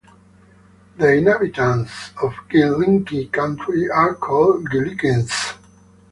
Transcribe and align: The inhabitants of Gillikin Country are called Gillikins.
The 0.97 1.13
inhabitants 1.13 2.09
of 2.23 2.33
Gillikin 2.49 3.31
Country 3.31 3.87
are 3.91 4.15
called 4.15 4.65
Gillikins. 4.67 5.31